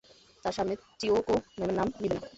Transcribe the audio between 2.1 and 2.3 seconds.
না!